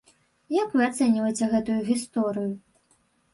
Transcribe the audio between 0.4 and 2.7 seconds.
Як вы ацэньваеце гэтую гісторыю?